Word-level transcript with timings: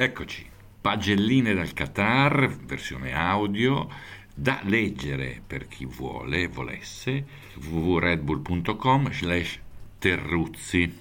Eccoci, 0.00 0.46
pagelline 0.80 1.54
dal 1.54 1.72
Qatar, 1.72 2.56
versione 2.66 3.12
audio, 3.14 3.88
da 4.32 4.60
leggere 4.62 5.42
per 5.44 5.66
chi 5.66 5.86
vuole, 5.86 6.46
volesse, 6.46 7.26
www.redbull.com 7.56 9.10
slash 9.10 9.58
terruzzi. 9.98 10.96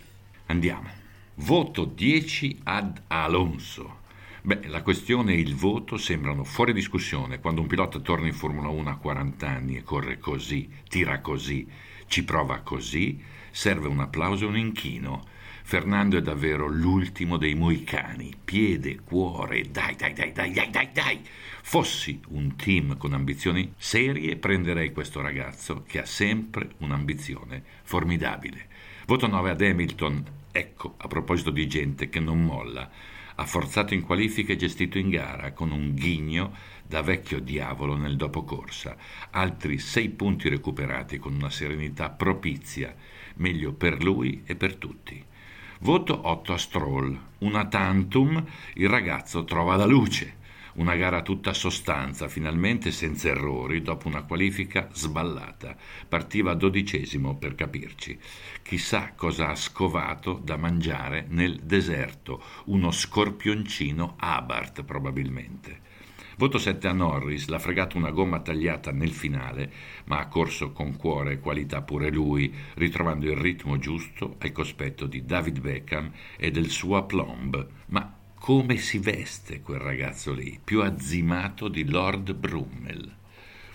Andiamo. 0.48 0.90
Voto 1.36 1.86
10 1.86 2.62
ad 2.64 3.04
Alonso. 3.06 4.00
Beh, 4.42 4.68
la 4.68 4.82
questione 4.82 5.34
e 5.34 5.42
il 5.42 5.54
voto 5.54 5.98
sembrano 5.98 6.44
fuori 6.44 6.74
discussione 6.74 7.40
quando 7.40 7.62
un 7.62 7.68
pilota 7.68 8.00
torna 8.00 8.26
in 8.26 8.34
Formula 8.34 8.70
1 8.70 8.90
a 8.90 8.96
40 8.96 9.48
anni 9.48 9.78
e 9.78 9.84
corre 9.84 10.18
così, 10.18 10.68
tira 10.90 11.22
così, 11.22 11.68
ci 12.08 12.24
prova 12.24 12.62
così, 12.62 13.24
serve 13.52 13.90
un 13.90 14.00
applauso 14.00 14.46
e 14.46 14.48
un 14.48 14.58
inchino 14.58 15.36
Fernando 15.68 16.16
è 16.16 16.22
davvero 16.22 16.68
l'ultimo 16.68 17.36
dei 17.36 17.54
moicani. 17.54 18.34
Piede, 18.42 19.02
cuore, 19.04 19.64
dai, 19.70 19.98
dai, 19.98 20.14
dai, 20.14 20.32
dai, 20.32 20.54
dai, 20.54 20.70
dai, 20.70 20.90
dai. 20.94 21.20
Fossi 21.62 22.22
un 22.30 22.56
team 22.56 22.96
con 22.96 23.12
ambizioni 23.12 23.74
serie, 23.76 24.38
prenderei 24.38 24.94
questo 24.94 25.20
ragazzo 25.20 25.84
che 25.86 26.00
ha 26.00 26.06
sempre 26.06 26.70
un'ambizione 26.78 27.62
formidabile. 27.84 28.68
Voto 29.08 29.28
9 29.28 29.50
ad 29.50 29.62
Hamilton. 29.62 30.26
Ecco, 30.54 30.94
a 31.00 31.08
proposito 31.10 31.50
di 31.50 31.68
gente 31.68 32.08
che 32.08 32.22
non 32.22 32.42
molla, 32.46 32.90
ha 33.36 33.46
forzato 33.46 33.94
in 33.94 34.04
qualifica 34.04 34.54
e 34.54 34.56
gestito 34.56 34.98
in 34.98 35.10
gara 35.10 35.52
con 35.52 35.72
un 35.72 35.94
ghigno 35.94 36.56
da 36.88 37.02
vecchio 37.02 37.42
diavolo 37.42 37.98
nel 37.98 38.16
dopocorsa. 38.16 38.96
Altri 39.32 39.80
sei 39.80 40.08
punti 40.08 40.48
recuperati 40.48 41.18
con 41.18 41.34
una 41.34 41.50
serenità 41.50 42.10
propizia, 42.10 42.96
meglio 43.36 43.74
per 43.74 44.02
lui 44.02 44.44
e 44.46 44.56
per 44.56 44.76
tutti. 44.76 45.36
Voto 45.82 46.28
8 46.28 46.54
a 46.54 46.58
Stroll. 46.58 47.20
Una 47.40 47.68
tantum, 47.68 48.44
il 48.74 48.90
ragazzo 48.90 49.44
trova 49.44 49.76
la 49.76 49.86
luce. 49.86 50.38
Una 50.78 50.96
gara 50.96 51.22
tutta 51.22 51.54
sostanza, 51.54 52.28
finalmente 52.28 52.92
senza 52.92 53.28
errori, 53.30 53.84
dopo 53.84 54.08
una 54.08 54.24
qualifica 54.24 54.90
sballata. 54.92 55.76
Partiva 56.08 56.56
dodicesimo 56.56 57.36
per 57.38 57.54
capirci. 57.54 58.18
Chissà 58.64 59.14
cosa 59.16 59.50
ha 59.50 59.56
scovato 59.56 60.42
da 60.44 60.58
mangiare 60.58 61.28
nel 61.30 61.60
deserto. 61.62 62.42
Uno 62.66 62.90
scorpioncino 62.90 64.16
Abarth, 64.18 64.84
probabilmente. 64.84 65.82
Voto 66.40 66.60
7 66.60 66.88
a 66.88 66.94
Norris, 66.94 67.48
l'ha 67.48 67.58
fregato 67.58 67.98
una 67.98 68.12
gomma 68.12 68.40
tagliata 68.42 68.92
nel 68.92 69.12
finale, 69.12 69.72
ma 70.06 70.20
ha 70.20 70.28
corso 70.28 70.72
con 70.72 70.96
cuore 70.96 71.34
e 71.34 71.40
qualità 71.40 71.82
pure 71.82 72.12
lui, 72.12 72.54
ritrovando 72.76 73.26
il 73.26 73.36
ritmo 73.36 73.80
giusto 73.80 74.36
al 74.38 74.52
cospetto 74.52 75.08
di 75.08 75.26
David 75.26 75.60
Beckham 75.60 76.12
e 76.38 76.52
del 76.52 76.70
suo 76.70 76.98
aplomb. 76.98 77.68
Ma 77.88 78.16
come 78.36 78.78
si 78.78 79.00
veste 79.00 79.62
quel 79.62 79.80
ragazzo 79.80 80.32
lì, 80.32 80.60
più 80.64 80.84
azzimato 80.84 81.70
di 81.70 81.90
Lord 81.90 82.32
Brummel. 82.36 83.16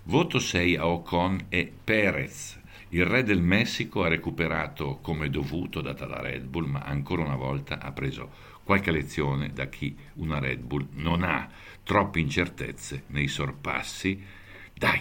Voto 0.05 0.39
6 0.39 0.77
a 0.77 0.87
Ocon 0.87 1.47
e 1.49 1.69
Perez. 1.83 2.61
Il 2.95 3.07
re 3.07 3.23
del 3.23 3.41
Messico 3.41 4.03
ha 4.03 4.09
recuperato 4.09 4.99
come 5.01 5.31
dovuto 5.31 5.81
data 5.81 6.07
la 6.07 6.21
Red 6.21 6.45
Bull, 6.45 6.67
ma 6.67 6.81
ancora 6.81 7.23
una 7.23 7.37
volta 7.37 7.81
ha 7.81 7.91
preso 7.91 8.31
qualche 8.65 8.91
lezione 8.91 9.51
da 9.55 9.67
chi 9.69 9.97
una 10.17 10.39
Red 10.39 10.61
Bull 10.61 10.89
non 10.97 11.23
ha, 11.23 11.49
troppe 11.85 12.21
incertezze 12.21 13.05
nei 13.07 13.29
sorpassi. 13.29 14.23
Dai, 14.75 15.01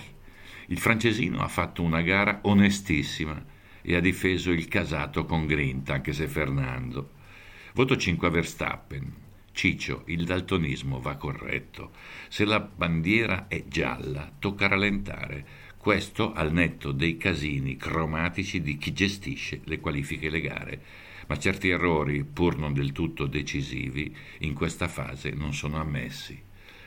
il 0.67 0.79
francesino 0.79 1.41
ha 1.41 1.49
fatto 1.49 1.83
una 1.83 2.01
gara 2.01 2.39
onestissima 2.43 3.43
e 3.81 3.95
ha 3.97 3.99
difeso 3.99 4.51
il 4.51 4.69
casato 4.69 5.25
con 5.25 5.45
grinta, 5.45 5.95
anche 5.95 6.13
se 6.13 6.29
Fernando. 6.29 7.11
Voto 7.73 7.97
5 7.97 8.25
a 8.25 8.31
Verstappen. 8.31 9.15
Ciccio, 9.51 10.03
il 10.05 10.23
daltonismo 10.23 11.01
va 11.01 11.17
corretto. 11.17 11.91
Se 12.29 12.45
la 12.45 12.61
bandiera 12.61 13.49
è 13.49 13.65
gialla, 13.67 14.31
tocca 14.39 14.69
rallentare. 14.69 15.70
Questo 15.81 16.31
al 16.31 16.53
netto 16.53 16.91
dei 16.91 17.17
casini 17.17 17.75
cromatici 17.75 18.61
di 18.61 18.77
chi 18.77 18.93
gestisce 18.93 19.61
le 19.63 19.79
qualifiche 19.79 20.27
e 20.27 20.29
le 20.29 20.41
gare 20.41 20.81
ma 21.25 21.37
certi 21.37 21.69
errori, 21.69 22.25
pur 22.25 22.57
non 22.57 22.73
del 22.73 22.91
tutto 22.91 23.25
decisivi, 23.25 24.13
in 24.39 24.53
questa 24.53 24.89
fase 24.89 25.31
non 25.31 25.53
sono 25.53 25.79
ammessi. 25.79 26.37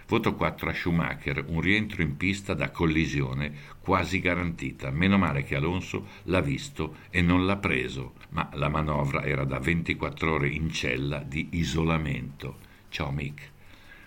Voto 0.07 0.35
4 0.35 0.69
a 0.69 0.75
Schumacher, 0.75 1.45
un 1.49 1.63
rientro 1.63 2.03
in 2.03 2.19
pista 2.19 2.53
da 2.53 2.71
collisione 2.71 3.53
quasi 3.81 4.21
garantita. 4.21 4.91
Meno 4.91 5.17
male 5.17 5.45
che 5.45 5.57
Alonso 5.57 6.09
l'ha 6.25 6.43
visto 6.43 6.97
e 7.09 7.23
non 7.23 7.47
l'ha 7.47 7.57
preso, 7.57 8.13
ma 8.31 8.51
la 8.53 8.69
manovra 8.69 9.25
era 9.25 9.45
da 9.45 9.59
24 9.59 10.35
ore 10.35 10.49
in 10.49 10.71
cella 10.71 11.21
di 11.21 11.49
isolamento. 11.53 12.59
Ciao 12.91 13.11
Mick. 13.11 13.51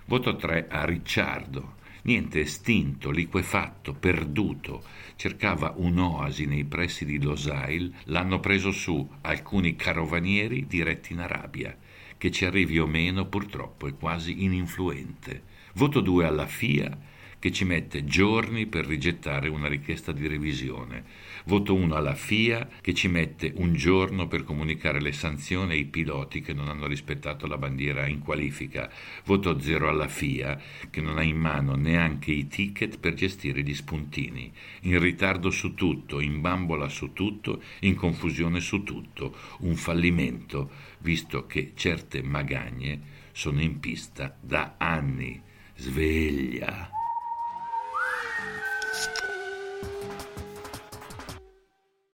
Voto 0.05 0.35
3 0.35 0.67
a 0.69 0.85
Ricciardo, 0.85 1.77
Niente, 2.03 2.41
estinto, 2.41 3.11
liquefatto, 3.11 3.93
perduto. 3.93 4.83
Cercava 5.15 5.73
un'oasi 5.75 6.45
nei 6.45 6.63
pressi 6.63 7.05
di 7.05 7.21
Losail, 7.21 7.93
l'hanno 8.05 8.39
preso 8.39 8.71
su 8.71 9.07
alcuni 9.21 9.75
carovanieri 9.75 10.67
diretti 10.67 11.13
in 11.13 11.19
Arabia. 11.19 11.77
Che 12.17 12.31
ci 12.31 12.45
arrivi 12.45 12.79
o 12.79 12.87
meno, 12.87 13.25
purtroppo 13.25 13.87
è 13.87 13.95
quasi 13.95 14.43
ininfluente. 14.43 15.43
Voto 15.73 15.99
2 16.01 16.25
alla 16.25 16.47
FIA 16.47 17.15
che 17.39 17.51
ci 17.51 17.65
mette 17.65 18.03
giorni 18.03 18.65
per 18.65 18.85
rigettare 18.85 19.47
una 19.49 19.67
richiesta 19.67 20.11
di 20.11 20.27
revisione. 20.27 21.03
Voto 21.45 21.75
1 21.75 21.95
alla 21.95 22.15
FIA 22.15 22.67
che 22.81 22.93
ci 22.93 23.07
mette 23.07 23.53
un 23.55 23.73
giorno 23.73 24.27
per 24.27 24.43
comunicare 24.43 24.99
le 24.99 25.11
sanzioni 25.11 25.73
ai 25.73 25.85
piloti 25.85 26.41
che 26.41 26.53
non 26.53 26.67
hanno 26.67 26.87
rispettato 26.87 27.47
la 27.47 27.57
bandiera 27.57 28.07
in 28.07 28.19
qualifica. 28.19 28.91
Voto 29.23 29.59
0 29.59 29.87
alla 29.87 30.07
FIA 30.07 30.59
che 30.89 30.99
non 30.99 31.17
ha 31.17 31.23
in 31.23 31.37
mano 31.37 31.75
neanche 31.75 32.31
i 32.31 32.47
ticket 32.47 32.99
per 32.99 33.13
gestire 33.13 33.61
gli 33.61 33.75
spuntini. 33.75 34.51
In 34.81 34.99
ritardo 34.99 35.49
su 35.51 35.73
tutto, 35.73 36.19
in 36.19 36.41
bambola 36.41 36.89
su 36.89 37.13
tutto, 37.13 37.61
in 37.81 37.95
confusione 37.95 38.59
su 38.59 38.83
tutto. 38.83 39.35
Un 39.59 39.75
fallimento, 39.75 40.71
visto 40.99 41.45
che 41.45 41.73
certe 41.75 42.21
magagne 42.23 43.15
sono 43.31 43.61
in 43.61 43.79
pista 43.79 44.35
da 44.39 44.75
anni. 44.77 45.39
Sveglia! 45.75 46.96